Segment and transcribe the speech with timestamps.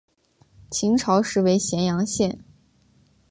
[0.71, 2.39] 秦朝时为咸阳县。